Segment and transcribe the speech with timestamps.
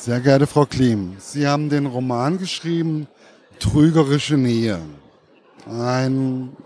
[0.00, 3.06] Sehr geehrte Frau Klim, Sie haben den Roman geschrieben
[3.58, 4.80] Trügerische Nähe.
[5.70, 6.56] Ein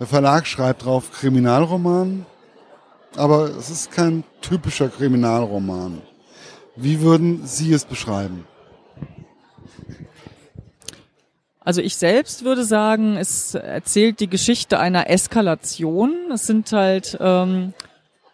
[0.00, 2.26] der Verlag schreibt drauf Kriminalroman,
[3.14, 6.02] aber es ist kein typischer Kriminalroman.
[6.74, 8.44] Wie würden Sie es beschreiben?
[11.60, 16.12] Also ich selbst würde sagen, es erzählt die Geschichte einer Eskalation.
[16.34, 17.72] Es sind halt ähm,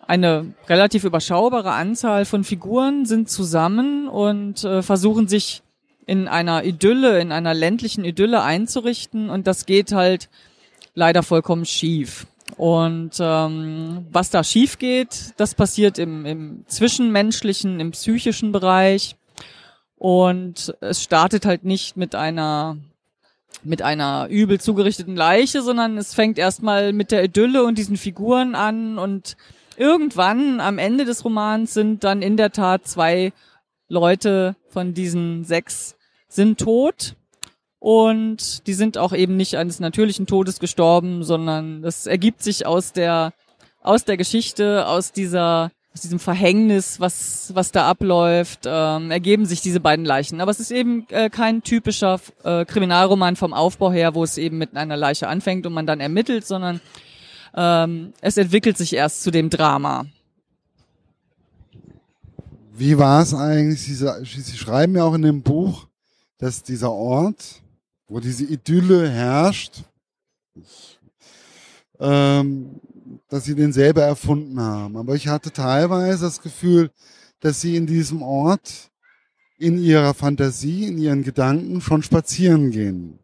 [0.08, 5.62] eine relativ überschaubare Anzahl von Figuren sind zusammen und äh, versuchen sich
[6.06, 10.30] in einer Idylle, in einer ländlichen Idylle einzurichten und das geht halt
[10.94, 12.26] leider vollkommen schief.
[12.56, 19.14] Und ähm, was da schief geht, das passiert im, im zwischenmenschlichen, im psychischen Bereich.
[19.96, 22.78] Und es startet halt nicht mit einer
[23.64, 28.54] mit einer übel zugerichteten Leiche, sondern es fängt erstmal mit der Idylle und diesen Figuren
[28.54, 29.36] an und
[29.78, 33.32] irgendwann am Ende des Romans sind dann in der Tat zwei
[33.88, 35.96] Leute von diesen sechs
[36.28, 37.16] sind tot
[37.78, 42.92] und die sind auch eben nicht eines natürlichen Todes gestorben, sondern das ergibt sich aus
[42.92, 43.32] der,
[43.82, 49.60] aus der Geschichte, aus dieser, aus diesem Verhängnis, was, was da abläuft, ähm, ergeben sich
[49.60, 50.40] diese beiden Leichen.
[50.40, 54.58] Aber es ist eben äh, kein typischer äh, Kriminalroman vom Aufbau her, wo es eben
[54.58, 56.80] mit einer Leiche anfängt und man dann ermittelt, sondern
[57.54, 60.06] ähm, es entwickelt sich erst zu dem Drama.
[62.72, 63.82] Wie war es eigentlich?
[63.82, 65.88] Sie, Sie schreiben ja auch in dem Buch,
[66.38, 67.60] dass dieser Ort,
[68.06, 69.82] wo diese Idylle herrscht,
[71.98, 72.80] ähm,
[73.28, 74.96] dass sie den selber erfunden haben.
[74.96, 76.90] Aber ich hatte teilweise das Gefühl,
[77.40, 78.90] dass sie in diesem Ort
[79.58, 83.18] in ihrer Fantasie, in ihren Gedanken schon spazieren gehen.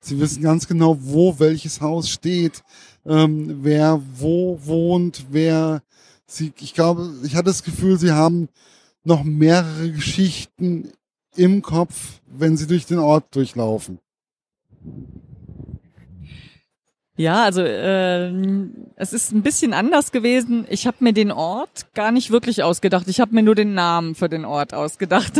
[0.00, 2.62] Sie wissen ganz genau, wo welches Haus steht,
[3.06, 5.82] ähm, wer wo wohnt, wer
[6.26, 8.48] sie, ich glaube, ich hatte das Gefühl, sie haben
[9.04, 10.92] noch mehrere Geschichten
[11.36, 13.98] im Kopf, wenn sie durch den Ort durchlaufen.
[17.16, 18.32] Ja, also äh,
[18.96, 20.66] es ist ein bisschen anders gewesen.
[20.70, 23.08] Ich habe mir den Ort gar nicht wirklich ausgedacht.
[23.08, 25.34] Ich habe mir nur den Namen für den Ort ausgedacht.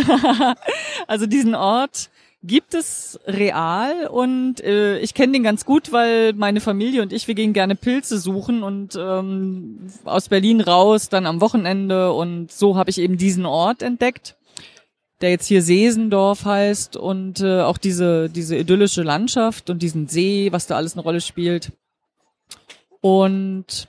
[1.06, 2.10] also diesen Ort
[2.42, 7.28] gibt es real und äh, ich kenne den ganz gut, weil meine Familie und ich,
[7.28, 12.76] wir gehen gerne Pilze suchen und ähm, aus Berlin raus, dann am Wochenende und so
[12.76, 14.36] habe ich eben diesen Ort entdeckt
[15.20, 20.50] der jetzt hier Sesendorf heißt und äh, auch diese, diese idyllische Landschaft und diesen See,
[20.52, 21.72] was da alles eine Rolle spielt.
[23.00, 23.88] Und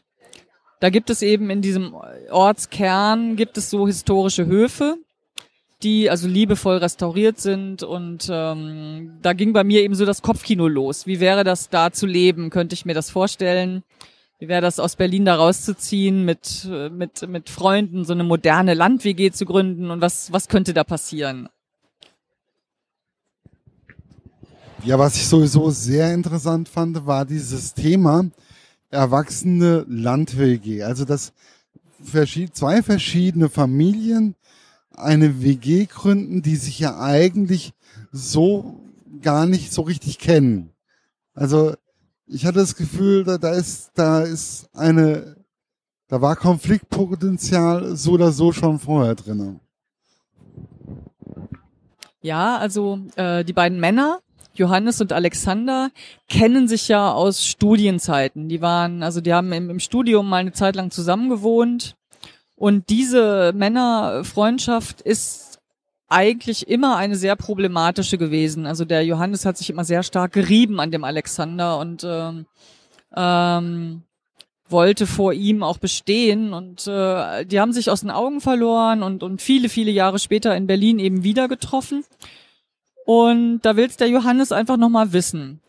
[0.79, 1.95] da gibt es eben in diesem
[2.29, 4.97] Ortskern gibt es so historische Höfe,
[5.83, 10.67] die also liebevoll restauriert sind und ähm, da ging bei mir eben so das Kopfkino
[10.67, 11.07] los.
[11.07, 12.49] Wie wäre das da zu leben?
[12.49, 13.83] Könnte ich mir das vorstellen?
[14.39, 19.31] Wie wäre das aus Berlin da rauszuziehen, mit, mit, mit Freunden so eine moderne Land-WG
[19.31, 21.47] zu gründen und was, was könnte da passieren?
[24.83, 28.25] Ja, was ich sowieso sehr interessant fand, war dieses Thema
[28.89, 30.81] erwachsene Land-WG.
[30.81, 31.33] Also, dass
[32.51, 34.33] zwei verschiedene Familien
[34.95, 37.73] eine WG gründen, die sich ja eigentlich
[38.11, 38.81] so
[39.21, 40.71] gar nicht so richtig kennen.
[41.33, 41.73] Also
[42.27, 45.35] ich hatte das Gefühl, da, da ist, da ist eine,
[46.07, 49.59] da war Konfliktpotenzial so oder so schon vorher drin.
[52.21, 54.19] Ja, also äh, die beiden Männer,
[54.53, 55.89] Johannes und Alexander,
[56.29, 58.47] kennen sich ja aus Studienzeiten.
[58.47, 61.95] Die waren, also die haben im, im Studium mal eine Zeit lang zusammen gewohnt.
[62.61, 65.59] Und diese Männerfreundschaft ist
[66.09, 68.67] eigentlich immer eine sehr problematische gewesen.
[68.67, 72.45] Also der Johannes hat sich immer sehr stark gerieben an dem Alexander und ähm,
[73.15, 74.03] ähm,
[74.69, 79.23] wollte vor ihm auch bestehen und äh, die haben sich aus den Augen verloren und,
[79.23, 82.05] und viele, viele Jahre später in Berlin eben wieder getroffen.
[83.07, 85.61] Und da will's der Johannes einfach nochmal wissen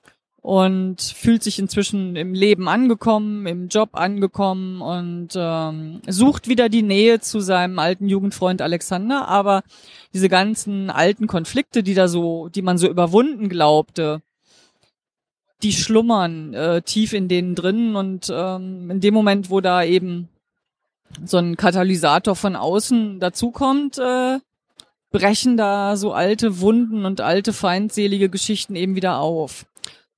[0.42, 6.82] und fühlt sich inzwischen im Leben angekommen, im Job angekommen und ähm, sucht wieder die
[6.82, 9.62] Nähe zu seinem alten Jugendfreund Alexander, aber
[10.12, 14.20] diese ganzen alten Konflikte, die da so, die man so überwunden glaubte,
[15.62, 20.28] die schlummern äh, tief in denen drin und ähm, in dem Moment, wo da eben
[21.24, 24.40] so ein Katalysator von außen dazukommt, äh,
[25.12, 29.66] brechen da so alte Wunden und alte feindselige Geschichten eben wieder auf.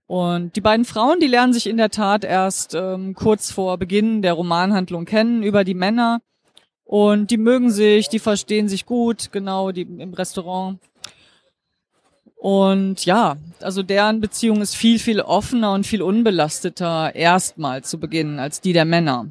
[0.06, 4.20] Und die beiden Frauen, die lernen sich in der Tat erst ähm, kurz vor Beginn
[4.20, 6.20] der Romanhandlung kennen über die Männer.
[6.84, 10.78] Und die mögen sich, die verstehen sich gut, genau, die im Restaurant.
[12.36, 18.38] Und ja, also deren Beziehung ist viel, viel offener und viel unbelasteter erstmal zu Beginn
[18.38, 19.30] als die der Männer.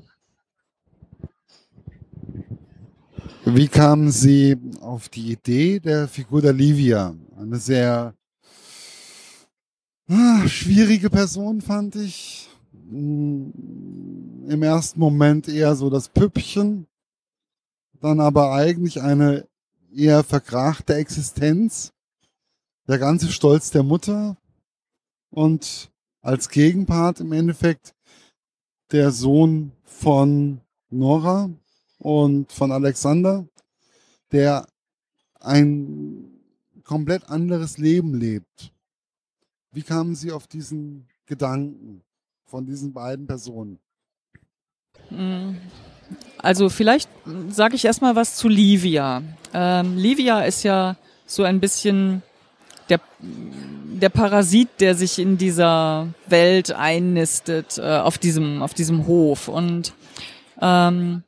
[3.45, 7.13] Wie kamen Sie auf die Idee der Figur der Livia?
[7.37, 8.15] Eine sehr
[10.47, 12.50] schwierige Person fand ich.
[12.91, 16.88] Im ersten Moment eher so das Püppchen,
[18.01, 19.47] dann aber eigentlich eine
[19.95, 21.94] eher verkrachte Existenz,
[22.88, 24.38] der ganze Stolz der Mutter
[25.29, 25.91] und
[26.21, 27.95] als Gegenpart im Endeffekt
[28.91, 30.59] der Sohn von
[30.89, 31.49] Nora
[31.99, 33.47] und von Alexander,
[34.31, 34.67] der
[35.39, 36.29] ein
[36.83, 38.72] komplett anderes Leben lebt.
[39.73, 42.03] Wie kamen Sie auf diesen Gedanken
[42.45, 43.79] von diesen beiden Personen?
[45.09, 45.55] Mm,
[46.37, 47.09] also vielleicht
[47.49, 49.23] sage ich erstmal was zu Livia.
[49.51, 52.21] Ähm, Livia ist ja so ein bisschen
[52.89, 59.47] der, der Parasit, der sich in dieser Welt einnistet, äh, auf diesem, auf diesem Hof.
[59.47, 59.93] Und
[60.61, 61.23] ähm,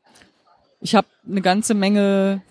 [0.82, 2.44] ich habe eine ganze Menge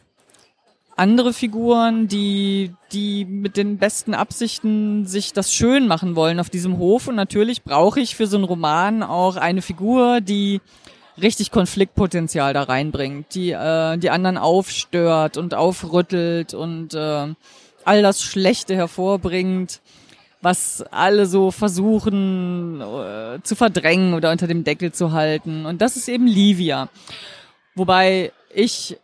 [0.96, 6.79] andere Figuren, die, die mit den besten Absichten sich das schön machen wollen auf diesem
[6.79, 7.08] Hof.
[7.08, 10.61] Und natürlich brauche ich für so einen Roman auch eine Figur, die
[11.20, 17.35] richtig Konfliktpotenzial da reinbringt, die äh, die anderen aufstört und aufrüttelt und äh,
[17.85, 19.81] all das Schlechte hervorbringt,
[20.43, 25.67] was alle so versuchen äh, zu verdrängen oder unter dem Deckel zu halten.
[25.67, 26.88] Und das ist eben Livia.
[27.75, 28.99] Wobei ich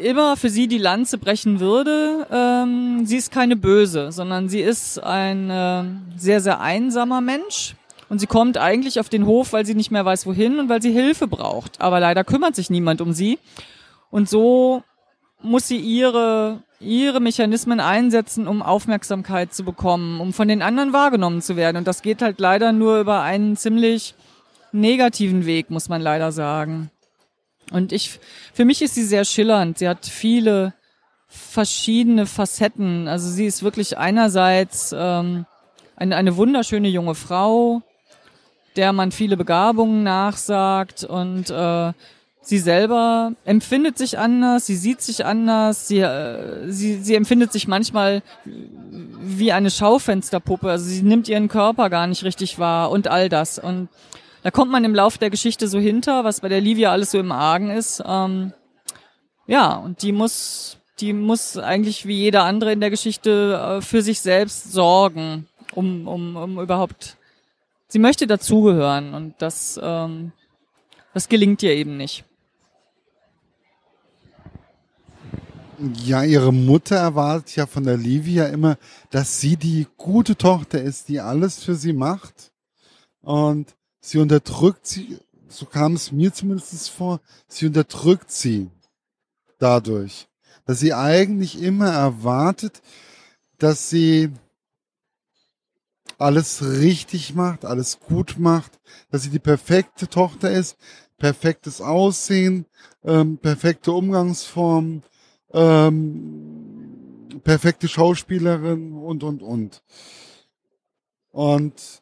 [0.00, 2.26] immer für sie die Lanze brechen würde.
[2.30, 5.84] Ähm, sie ist keine Böse, sondern sie ist ein äh,
[6.16, 7.74] sehr, sehr einsamer Mensch.
[8.08, 10.82] Und sie kommt eigentlich auf den Hof, weil sie nicht mehr weiß, wohin und weil
[10.82, 11.80] sie Hilfe braucht.
[11.80, 13.38] Aber leider kümmert sich niemand um sie.
[14.10, 14.82] Und so
[15.40, 21.40] muss sie ihre, ihre Mechanismen einsetzen, um Aufmerksamkeit zu bekommen, um von den anderen wahrgenommen
[21.40, 21.78] zu werden.
[21.78, 24.14] Und das geht halt leider nur über einen ziemlich
[24.72, 26.90] negativen Weg, muss man leider sagen.
[27.72, 28.20] Und ich,
[28.52, 29.78] für mich ist sie sehr schillernd.
[29.78, 30.74] Sie hat viele
[31.28, 33.08] verschiedene Facetten.
[33.08, 35.46] Also sie ist wirklich einerseits ähm,
[35.96, 37.82] eine, eine wunderschöne junge Frau,
[38.76, 41.92] der man viele Begabungen nachsagt und äh,
[42.42, 47.68] sie selber empfindet sich anders, sie sieht sich anders, sie, äh, sie, sie empfindet sich
[47.68, 53.28] manchmal wie eine Schaufensterpuppe, also sie nimmt ihren Körper gar nicht richtig wahr und all
[53.28, 53.58] das.
[53.58, 53.88] Und
[54.42, 57.18] da kommt man im Laufe der Geschichte so hinter, was bei der Livia alles so
[57.18, 58.02] im Argen ist.
[58.04, 58.52] Ähm,
[59.46, 64.02] ja, und die muss, die muss eigentlich wie jeder andere in der Geschichte äh, für
[64.02, 67.16] sich selbst sorgen, um, um, um überhaupt.
[67.88, 70.32] Sie möchte dazugehören und das, ähm,
[71.14, 72.24] das gelingt ihr eben nicht.
[76.04, 78.76] Ja, ihre Mutter erwartet ja von der Livia immer,
[79.10, 82.52] dass sie die gute Tochter ist, die alles für sie macht.
[83.20, 85.18] Und sie unterdrückt sie,
[85.48, 88.70] so kam es mir zumindest vor, sie unterdrückt sie
[89.58, 90.28] dadurch,
[90.66, 92.82] dass sie eigentlich immer erwartet,
[93.58, 94.30] dass sie
[96.18, 100.76] alles richtig macht, alles gut macht, dass sie die perfekte Tochter ist,
[101.16, 102.66] perfektes Aussehen,
[103.04, 105.02] ähm, perfekte Umgangsform,
[105.52, 109.82] ähm, perfekte Schauspielerin und, und, und.
[111.30, 112.01] Und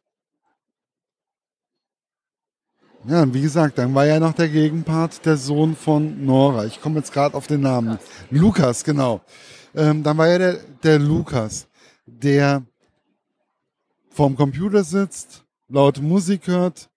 [3.06, 6.67] ja, und wie gesagt, dann war ja noch der Gegenpart der Sohn von Nora.
[6.67, 7.99] Ich komme jetzt gerade auf den Namen.
[8.31, 9.23] Lukas, genau.
[9.75, 11.66] Ähm, dann war ja der, der Lukas,
[12.07, 12.62] der
[14.11, 16.90] vorm Computer sitzt, laut Musik hört,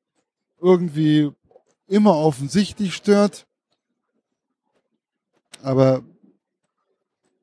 [0.62, 1.31] irgendwie
[1.88, 3.45] immer offensichtlich stört.
[5.62, 6.03] Aber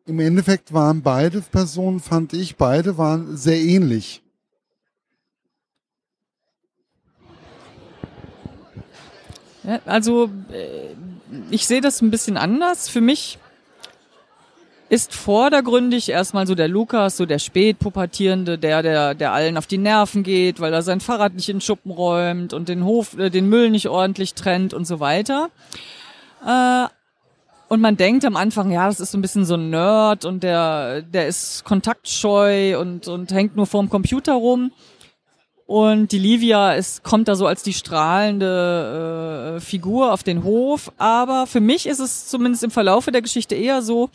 [0.05, 4.23] im Endeffekt waren beide Personen, fand ich, beide waren sehr ähnlich.
[9.64, 10.95] Ja, also äh,
[11.50, 12.88] ich sehe das ein bisschen anders.
[12.88, 13.38] Für mich
[14.88, 19.79] ist vordergründig erstmal so der Lukas, so der Spätpubertierende, der, der, der allen auf die
[19.79, 23.31] Nerven geht, weil er sein Fahrrad nicht in den Schuppen räumt und den Hof, äh,
[23.31, 25.50] den Müll nicht ordentlich trennt und so weiter.
[26.45, 26.87] Äh,
[27.69, 30.43] und man denkt am Anfang, ja, das ist so ein bisschen so ein Nerd und
[30.43, 34.73] der, der ist kontaktscheu und, und hängt nur vorm Computer rum.
[35.71, 40.91] Und die Livia ist, kommt da so als die strahlende äh, Figur auf den Hof.
[40.99, 44.11] Aber für mich ist es zumindest im Verlaufe der Geschichte eher so,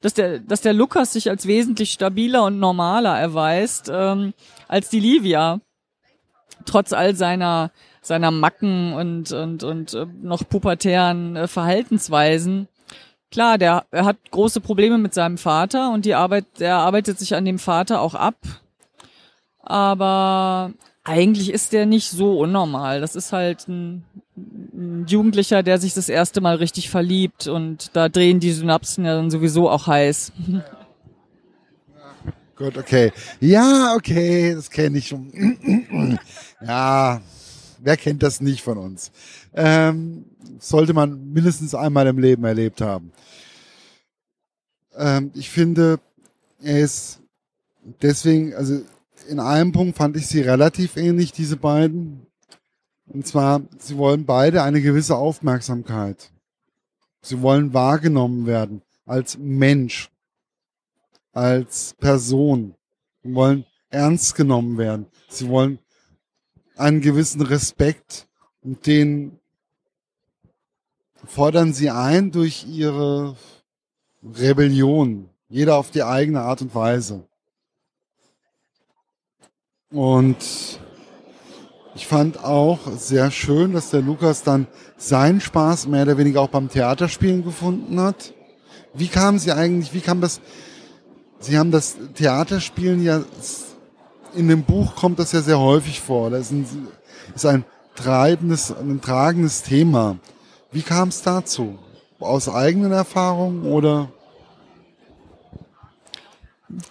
[0.00, 4.32] dass der, dass der Lukas sich als wesentlich stabiler und normaler erweist ähm,
[4.66, 5.60] als die Livia.
[6.64, 7.70] Trotz all seiner,
[8.00, 12.66] seiner Macken und, und, und äh, noch pubertären äh, Verhaltensweisen.
[13.30, 17.34] Klar, der er hat große Probleme mit seinem Vater und die Arbeit, der arbeitet sich
[17.34, 18.36] an dem Vater auch ab.
[19.58, 20.72] Aber
[21.04, 23.00] eigentlich ist der nicht so unnormal.
[23.00, 24.04] Das ist halt ein,
[24.36, 29.14] ein Jugendlicher, der sich das erste Mal richtig verliebt und da drehen die Synapsen ja
[29.14, 30.32] dann sowieso auch heiß.
[32.56, 33.12] Gut, okay.
[33.40, 36.18] Ja, okay, das kenne ich schon.
[36.64, 37.20] ja,
[37.80, 39.10] wer kennt das nicht von uns?
[39.54, 40.24] Ähm,
[40.60, 43.12] sollte man mindestens einmal im Leben erlebt haben.
[44.96, 45.98] Ähm, ich finde,
[46.62, 47.18] er ist
[48.00, 48.82] deswegen, also
[49.28, 52.26] in einem Punkt fand ich sie relativ ähnlich, diese beiden.
[53.06, 56.30] Und zwar, sie wollen beide eine gewisse Aufmerksamkeit.
[57.20, 60.10] Sie wollen wahrgenommen werden als Mensch,
[61.32, 62.74] als Person.
[63.22, 65.06] Sie wollen ernst genommen werden.
[65.28, 65.78] Sie wollen
[66.76, 68.28] einen gewissen Respekt
[68.62, 69.38] und den
[71.26, 73.36] fordern sie ein durch ihre
[74.22, 75.30] Rebellion.
[75.48, 77.26] Jeder auf die eigene Art und Weise.
[79.94, 80.80] Und
[81.94, 86.48] ich fand auch sehr schön, dass der Lukas dann seinen Spaß mehr oder weniger auch
[86.48, 88.34] beim Theaterspielen gefunden hat.
[88.92, 90.40] Wie kam sie eigentlich, wie kam das,
[91.38, 93.22] Sie haben das Theaterspielen ja,
[94.34, 96.30] in dem Buch kommt das ja sehr häufig vor.
[96.30, 96.66] Das ist ein,
[97.32, 100.16] ist ein treibendes, ein tragendes Thema.
[100.72, 101.78] Wie kam es dazu?
[102.18, 104.08] Aus eigenen Erfahrungen oder?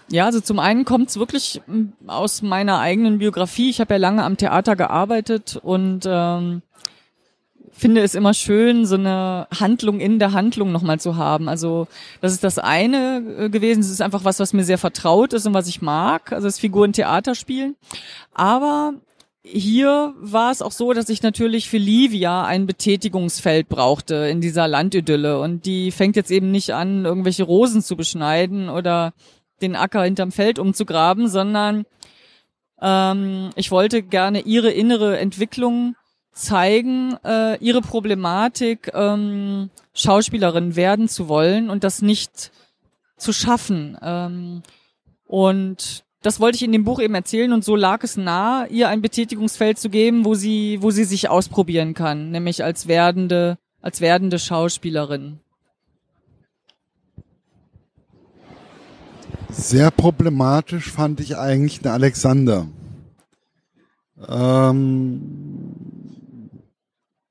[0.10, 3.70] Ja, also zum einen kommt es wirklich hm, aus meiner eigenen Biografie.
[3.70, 6.62] Ich habe ja lange am Theater gearbeitet und ähm,
[7.72, 11.50] finde es immer schön, so eine Handlung in der Handlung nochmal zu haben.
[11.50, 11.88] Also
[12.22, 13.82] das ist das eine äh, gewesen.
[13.82, 16.32] Es ist einfach was, was mir sehr vertraut ist und was ich mag.
[16.32, 17.76] Also das Figuren Theater spielen.
[18.34, 18.94] Aber
[19.44, 24.68] hier war es auch so, dass ich natürlich für Livia ein Betätigungsfeld brauchte in dieser
[24.68, 25.40] Landidylle.
[25.40, 29.14] Und die fängt jetzt eben nicht an, irgendwelche Rosen zu beschneiden oder
[29.64, 31.86] den Acker hinterm Feld umzugraben, sondern
[32.82, 35.96] ähm, ich wollte gerne ihre innere Entwicklung
[36.34, 42.52] zeigen, äh, ihre Problematik, ähm, Schauspielerin werden zu wollen und das nicht
[43.18, 43.98] zu schaffen.
[44.02, 44.64] Ähm,
[45.26, 48.90] und das wollte ich in dem Buch eben erzählen und so lag es nah, ihr
[48.90, 54.02] ein Betätigungsfeld zu geben, wo sie, wo sie sich ausprobieren kann, nämlich als werdende, als
[54.02, 55.40] werdende Schauspielerin.
[59.56, 62.68] Sehr problematisch fand ich eigentlich den Alexander.
[64.28, 65.22] Ähm,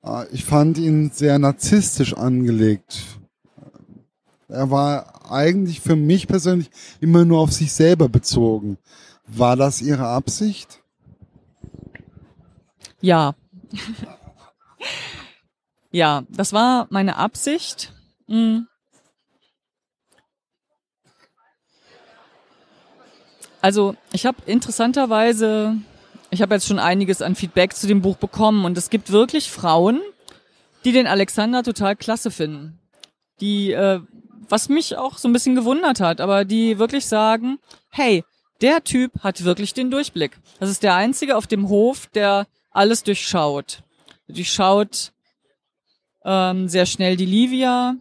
[0.03, 3.19] ah, ich fand ihn sehr narzisstisch angelegt.
[4.49, 8.79] Er war eigentlich für mich persönlich immer nur auf sich selber bezogen.
[9.27, 10.81] War das Ihre Absicht?
[13.01, 13.35] Ja.
[15.91, 17.93] ja, das war meine Absicht.
[18.29, 18.69] Mhm.
[23.63, 25.77] Also ich habe interessanterweise,
[26.31, 29.51] ich habe jetzt schon einiges an Feedback zu dem Buch bekommen und es gibt wirklich
[29.51, 30.03] Frauen,
[30.85, 32.81] die den Alexander total klasse finden.
[33.41, 34.01] Die, äh,
[34.49, 37.59] was mich auch so ein bisschen gewundert hat, aber die wirklich sagen,
[37.91, 38.25] hey,
[38.61, 40.39] der Typ hat wirklich den Durchblick.
[40.59, 43.85] Das ist der einzige auf dem Hof, der alles durchschaut.
[44.27, 45.13] Durchschaut
[46.25, 47.95] ähm, sehr schnell die Livia,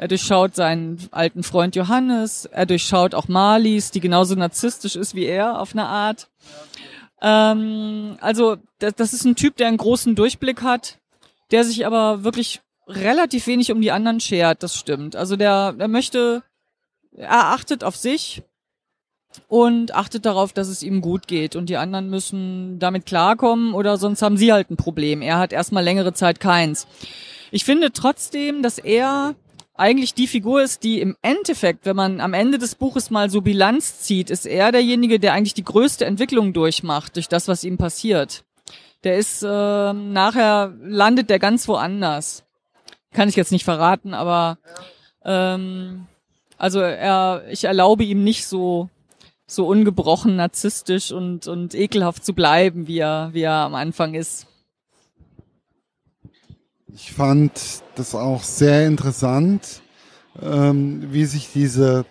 [0.00, 2.46] er durchschaut seinen alten Freund Johannes.
[2.46, 6.30] Er durchschaut auch Marlies, die genauso narzisstisch ist wie er auf eine Art.
[7.20, 10.96] Ähm, also das, das ist ein Typ, der einen großen Durchblick hat,
[11.50, 14.62] der sich aber wirklich relativ wenig um die anderen schert.
[14.62, 15.16] Das stimmt.
[15.16, 16.44] Also der, der möchte,
[17.14, 18.42] er achtet auf sich
[19.48, 21.56] und achtet darauf, dass es ihm gut geht.
[21.56, 25.20] Und die anderen müssen damit klarkommen oder sonst haben sie halt ein Problem.
[25.20, 26.86] Er hat erstmal längere Zeit keins.
[27.50, 29.34] Ich finde trotzdem, dass er
[29.80, 33.40] eigentlich die Figur ist, die im Endeffekt, wenn man am Ende des Buches mal so
[33.40, 37.78] Bilanz zieht, ist er derjenige, der eigentlich die größte Entwicklung durchmacht, durch das, was ihm
[37.78, 38.44] passiert.
[39.04, 39.46] Der ist, äh,
[39.92, 42.44] nachher landet der ganz woanders.
[43.12, 44.58] Kann ich jetzt nicht verraten, aber
[45.24, 46.06] ähm,
[46.58, 48.88] also er, ich erlaube ihm nicht so
[49.46, 54.46] so ungebrochen narzisstisch und und ekelhaft zu bleiben, wie er wie er am Anfang ist.
[56.92, 57.52] Ich fand
[57.94, 59.82] das auch sehr interessant,
[60.40, 62.04] ähm, wie sich diese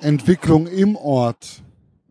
[0.00, 1.62] Entwicklung im Ort.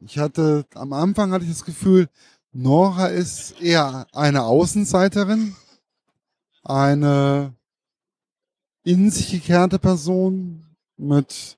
[0.02, 2.08] Ich hatte am Anfang hatte ich das Gefühl,
[2.52, 5.56] Nora ist eher eine Außenseiterin,
[6.64, 7.56] eine
[8.84, 10.66] in sich gekehrte Person
[10.98, 11.58] mit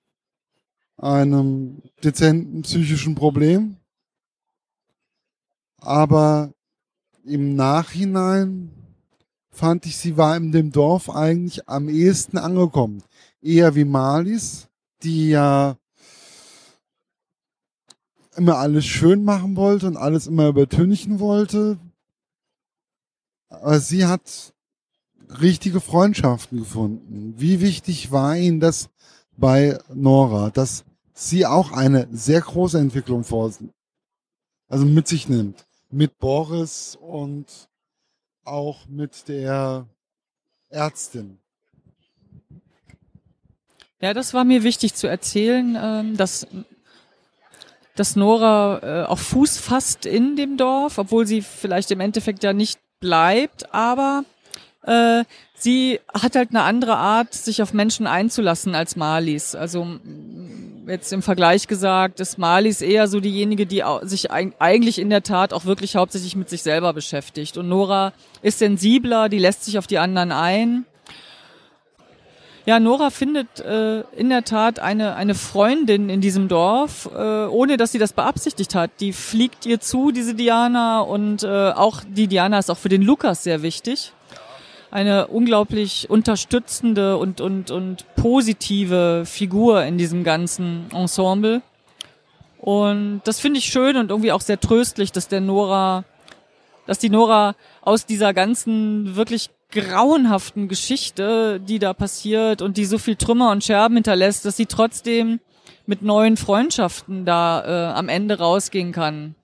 [0.98, 3.78] einem dezenten psychischen Problem.
[5.78, 6.54] Aber
[7.30, 8.72] im Nachhinein
[9.52, 13.04] fand ich, sie war in dem Dorf eigentlich am ehesten angekommen.
[13.42, 14.68] Eher wie Malis,
[15.04, 15.78] die ja
[18.36, 21.78] immer alles schön machen wollte und alles immer übertünchen wollte.
[23.50, 24.54] Aber sie hat
[25.42, 27.34] richtige Freundschaften gefunden.
[27.38, 28.90] Wie wichtig war Ihnen das
[29.38, 33.52] bei Nora, dass sie auch eine sehr große Entwicklung vor,
[34.68, 35.66] also mit sich nimmt?
[35.92, 37.46] Mit Boris und
[38.44, 39.88] auch mit der
[40.70, 41.40] Ärztin.
[44.02, 46.48] Ja, das war mir wichtig zu erzählen, ähm, dass,
[47.96, 52.54] dass Nora äh, auch Fuß fasst in dem Dorf, obwohl sie vielleicht im Endeffekt ja
[52.54, 54.24] nicht bleibt, aber
[54.84, 59.54] äh, sie hat halt eine andere Art, sich auf Menschen einzulassen als Marlies.
[59.56, 60.00] Also
[60.90, 65.54] jetzt im Vergleich gesagt, ist Marlies eher so diejenige, die sich eigentlich in der Tat
[65.54, 67.58] auch wirklich hauptsächlich mit sich selber beschäftigt.
[67.58, 70.86] Und Nora ist sensibler, die lässt sich auf die anderen ein
[72.70, 77.78] ja, Nora findet äh, in der Tat eine, eine Freundin in diesem Dorf, äh, ohne
[77.78, 78.92] dass sie das beabsichtigt hat.
[79.00, 83.02] Die fliegt ihr zu, diese Diana, und äh, auch die Diana ist auch für den
[83.02, 84.14] Lukas sehr wichtig.
[84.92, 91.62] Eine unglaublich unterstützende und, und, und positive Figur in diesem ganzen Ensemble.
[92.58, 96.04] Und das finde ich schön und irgendwie auch sehr tröstlich, dass der Nora,
[96.88, 102.98] dass die Nora aus dieser ganzen wirklich grauenhaften Geschichte, die da passiert und die so
[102.98, 105.40] viel Trümmer und Scherben hinterlässt, dass sie trotzdem
[105.86, 109.36] mit neuen Freundschaften da äh, am Ende rausgehen kann.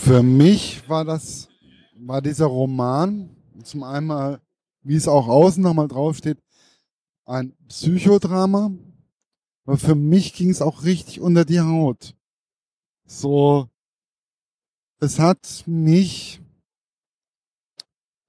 [0.00, 1.48] Für mich war das,
[1.96, 4.40] war dieser Roman zum einmal,
[4.82, 6.38] wie es auch außen nochmal draufsteht,
[7.26, 8.70] ein Psychodrama.
[9.66, 12.14] Aber für mich ging es auch richtig unter die Haut.
[13.04, 13.68] So,
[15.00, 16.40] es hat mich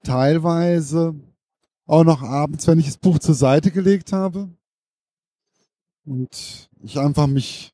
[0.02, 1.14] teilweise
[1.86, 4.50] auch noch abends, wenn ich das Buch zur Seite gelegt habe
[6.04, 7.72] und ich einfach mich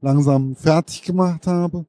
[0.00, 1.86] langsam fertig gemacht habe,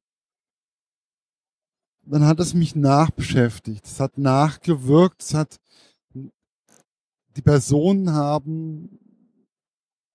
[2.06, 3.84] dann hat es mich nachbeschäftigt.
[3.84, 5.22] Es hat nachgewirkt.
[5.22, 5.60] Es hat,
[6.14, 8.98] die Personen haben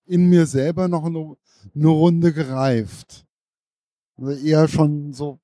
[0.06, 1.36] in mir selber noch eine,
[1.74, 3.24] eine Runde gereift.
[4.16, 5.38] Also eher schon so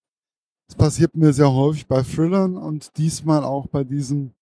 [0.69, 4.35] das passiert mir sehr häufig bei Thrillern und diesmal auch bei diesem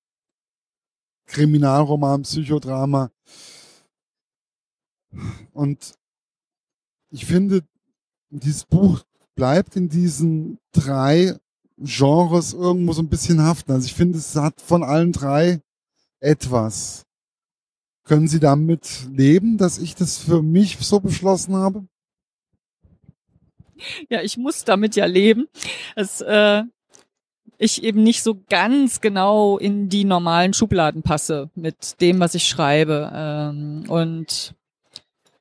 [1.27, 3.12] Kriminalroman, Psychodrama.
[5.53, 5.95] Und
[7.11, 7.62] ich finde,
[8.31, 9.05] dieses Buch
[9.37, 11.38] bleibt in diesen drei
[11.79, 13.73] Genres irgendwo so ein bisschen haften.
[13.73, 15.61] Also ich finde, es hat von allen drei
[16.21, 17.05] etwas.
[18.05, 21.87] Können Sie damit leben, dass ich das für mich so beschlossen habe?
[24.11, 25.49] ja, ich muss damit ja leben.
[25.95, 26.62] dass äh,
[27.59, 32.47] ich eben nicht so ganz genau in die normalen Schubladen passe mit dem, was ich
[32.47, 33.11] schreibe.
[33.15, 34.55] Ähm, und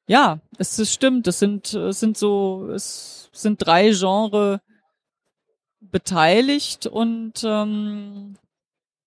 [0.08, 4.62] ja, es, es stimmt, es sind, es sind so, es sind drei Genre
[5.92, 8.36] beteiligt und ähm,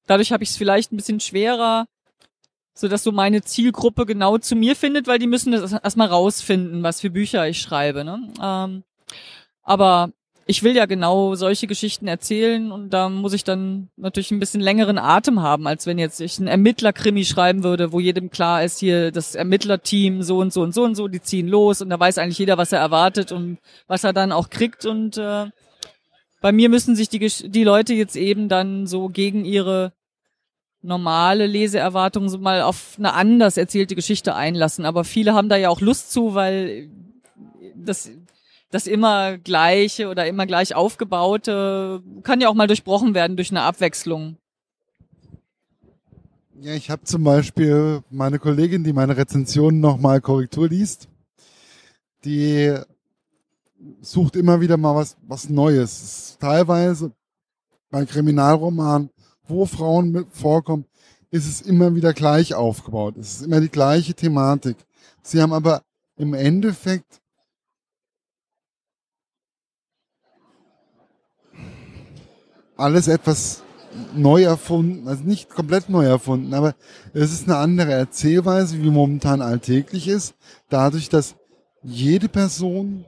[0.07, 1.87] dadurch habe ich es vielleicht ein bisschen schwerer,
[2.75, 6.83] so dass so meine Zielgruppe genau zu mir findet, weil die müssen das erstmal rausfinden,
[6.83, 8.05] was für Bücher ich schreibe.
[8.05, 8.33] Ne?
[8.43, 8.85] Ähm,
[9.63, 10.13] aber
[10.51, 14.63] ich will ja genau solche Geschichten erzählen und da muss ich dann natürlich ein bisschen
[14.63, 18.79] längeren Atem haben, als wenn jetzt ich einen Ermittlerkrimi schreiben würde, wo jedem klar ist,
[18.79, 22.01] hier das Ermittlerteam so und so und so und so, die ziehen los und da
[22.01, 25.51] weiß eigentlich jeder, was er erwartet und was er dann auch kriegt und äh,
[26.41, 29.93] bei mir müssen sich die, die Leute jetzt eben dann so gegen ihre
[30.83, 34.85] normale Leseerwartungen so mal auf eine anders erzählte Geschichte einlassen.
[34.85, 36.91] Aber viele haben da ja auch Lust zu, weil
[37.75, 38.11] das
[38.71, 43.63] das immer gleiche oder immer gleich aufgebaute kann ja auch mal durchbrochen werden durch eine
[43.63, 44.37] Abwechslung.
[46.61, 51.09] Ja, ich habe zum Beispiel meine Kollegin, die meine Rezensionen nochmal Korrektur liest,
[52.25, 52.75] die
[54.01, 56.37] sucht immer wieder mal was, was Neues.
[56.41, 57.13] Teilweise
[57.91, 59.11] bei Kriminalromanen,
[59.47, 60.85] wo Frauen mit vorkommen,
[61.31, 63.17] ist es immer wieder gleich aufgebaut.
[63.19, 64.77] Es ist immer die gleiche Thematik.
[65.23, 65.83] Sie haben aber
[66.17, 67.21] im Endeffekt
[72.77, 73.63] alles etwas
[74.15, 76.75] neu erfunden, also nicht komplett neu erfunden, aber
[77.13, 80.35] es ist eine andere Erzählweise, wie momentan alltäglich ist,
[80.69, 81.35] dadurch, dass
[81.83, 83.05] jede Person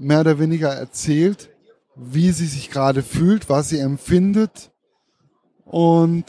[0.00, 1.50] mehr oder weniger erzählt,
[1.94, 4.70] wie sie sich gerade fühlt, was sie empfindet
[5.66, 6.24] und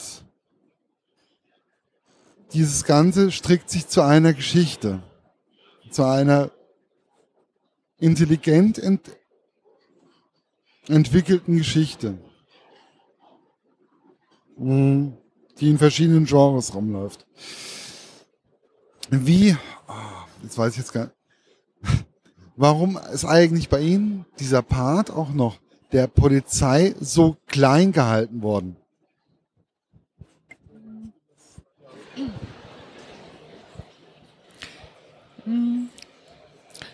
[2.52, 5.02] dieses Ganze strickt sich zu einer Geschichte,
[5.90, 6.50] zu einer
[7.98, 9.10] intelligent ent
[10.88, 12.18] entwickelten Geschichte
[14.58, 17.26] die in verschiedenen Genres rumläuft.
[19.10, 19.56] Wie,
[19.88, 19.92] oh,
[20.42, 22.11] jetzt weiß ich jetzt gar nicht,
[22.56, 25.58] warum ist eigentlich bei Ihnen dieser Part auch noch
[25.92, 28.76] der Polizei so klein gehalten worden?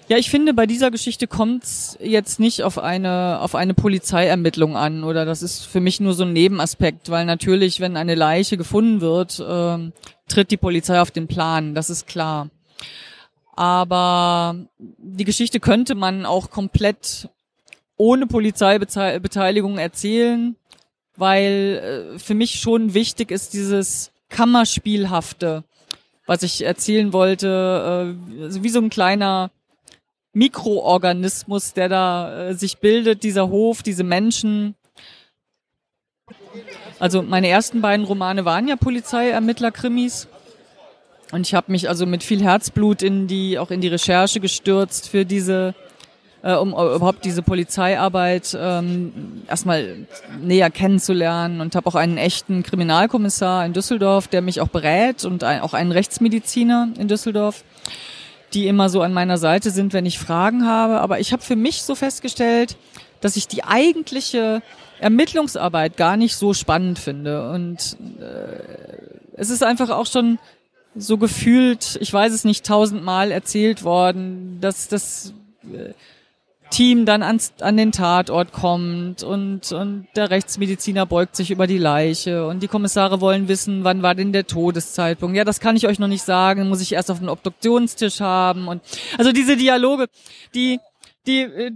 [0.09, 4.75] Ja, ich finde, bei dieser Geschichte kommt es jetzt nicht auf eine, auf eine Polizeiermittlung
[4.75, 8.57] an oder das ist für mich nur so ein Nebenaspekt, weil natürlich, wenn eine Leiche
[8.57, 9.91] gefunden wird, äh,
[10.27, 12.49] tritt die Polizei auf den Plan, das ist klar.
[13.59, 17.29] Aber die Geschichte könnte man auch komplett
[17.97, 20.55] ohne Polizeibeteiligung erzählen,
[21.17, 25.65] weil äh, für mich schon wichtig ist dieses Kammerspielhafte,
[26.25, 29.51] was ich erzählen wollte, äh, also wie so ein kleiner
[30.33, 34.77] Mikroorganismus, der da äh, sich bildet, dieser Hof, diese Menschen.
[37.01, 40.29] Also meine ersten beiden Romane waren ja Polizeiermittler-Krimis.
[41.31, 45.09] Und ich habe mich also mit viel Herzblut in die, auch in die Recherche gestürzt
[45.09, 45.75] für diese,
[46.43, 50.07] äh, um überhaupt diese Polizeiarbeit ähm, erstmal
[50.41, 55.45] näher kennenzulernen und habe auch einen echten Kriminalkommissar in Düsseldorf, der mich auch berät und
[55.45, 57.63] ein, auch einen Rechtsmediziner in Düsseldorf
[58.55, 61.01] die immer so an meiner Seite sind, wenn ich Fragen habe.
[61.01, 62.77] Aber ich habe für mich so festgestellt,
[63.21, 64.63] dass ich die eigentliche
[65.01, 67.51] Ermittlungsarbeit gar nicht so spannend finde.
[67.51, 68.63] Und äh,
[69.35, 70.39] es ist einfach auch schon
[70.99, 75.33] so gefühlt, ich weiß es nicht, tausendmal erzählt worden, dass das
[75.73, 75.93] äh,
[76.71, 81.79] Team dann ans, an den Tatort kommt und, und der Rechtsmediziner beugt sich über die
[81.79, 85.37] Leiche und die Kommissare wollen wissen, wann war denn der Todeszeitpunkt.
[85.37, 88.69] Ja, das kann ich euch noch nicht sagen, muss ich erst auf den Obduktionstisch haben
[88.69, 88.83] und
[89.17, 90.07] also diese Dialoge,
[90.55, 90.79] die,
[91.27, 91.71] die, äh,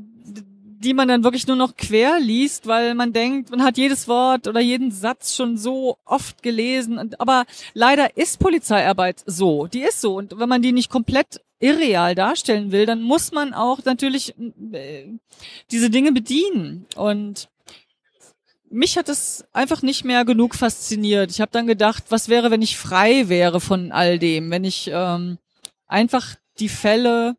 [0.83, 4.49] die man dann wirklich nur noch quer liest, weil man denkt, man hat jedes Wort
[4.49, 7.15] oder jeden Satz schon so oft gelesen.
[7.19, 9.67] Aber leider ist Polizeiarbeit so.
[9.67, 10.17] Die ist so.
[10.17, 14.35] Und wenn man die nicht komplett irreal darstellen will, dann muss man auch natürlich
[14.73, 15.07] äh,
[15.71, 16.87] diese Dinge bedienen.
[16.97, 17.49] Und
[18.69, 21.31] mich hat es einfach nicht mehr genug fasziniert.
[21.31, 24.91] Ich habe dann gedacht, was wäre, wenn ich frei wäre von all dem, wenn ich
[24.93, 25.39] ähm,
[25.87, 27.37] einfach die Fälle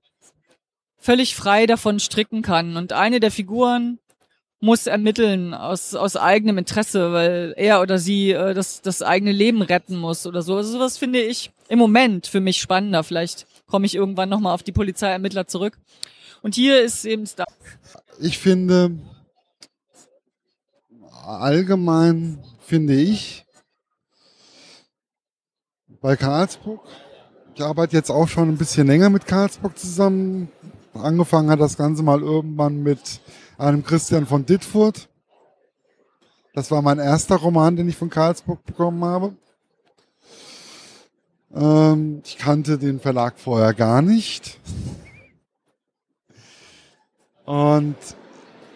[1.03, 2.77] völlig frei davon stricken kann.
[2.77, 3.99] Und eine der Figuren
[4.61, 9.61] muss ermitteln aus, aus eigenem Interesse, weil er oder sie äh, das, das eigene Leben
[9.61, 10.55] retten muss oder so.
[10.55, 13.03] Also sowas finde ich im Moment für mich spannender.
[13.03, 15.77] Vielleicht komme ich irgendwann nochmal auf die Polizeiermittler zurück.
[16.41, 17.43] Und hier ist eben da.
[18.21, 18.97] Ich finde,
[21.25, 23.45] allgemein finde ich,
[25.99, 26.81] bei Karlsburg,
[27.55, 30.49] ich arbeite jetzt auch schon ein bisschen länger mit Karlsburg zusammen,
[30.93, 33.21] Angefangen hat das Ganze mal irgendwann mit
[33.57, 35.09] einem Christian von Dittfurt.
[36.53, 39.35] Das war mein erster Roman, den ich von Karlsburg bekommen habe.
[41.53, 44.59] Ähm, ich kannte den Verlag vorher gar nicht.
[47.45, 47.97] Und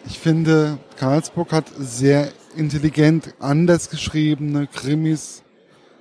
[0.05, 5.43] ich finde, Karlsburg hat sehr intelligent anders geschriebene Krimis,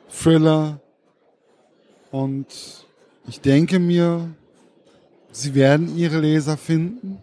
[0.08, 0.80] Thriller.
[2.10, 2.46] Und
[3.28, 4.34] ich denke mir,
[5.36, 7.18] sie werden ihre Leser finden,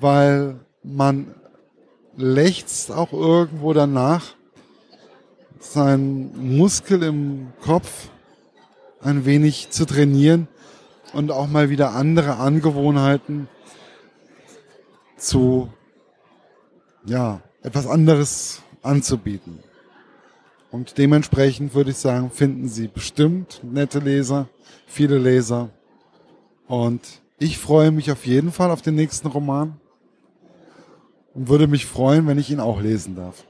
[0.00, 1.34] weil man
[2.16, 4.34] lechzt auch irgendwo danach,
[5.60, 8.08] seinen Muskel im Kopf
[9.00, 10.48] ein wenig zu trainieren
[11.12, 13.48] und auch mal wieder andere Angewohnheiten
[15.16, 15.72] zu,
[17.06, 19.60] ja, etwas anderes anzubieten.
[20.70, 24.48] Und dementsprechend würde ich sagen, finden Sie bestimmt nette Leser,
[24.86, 25.70] viele Leser.
[26.66, 29.80] Und ich freue mich auf jeden Fall auf den nächsten Roman
[31.34, 33.44] und würde mich freuen, wenn ich ihn auch lesen darf.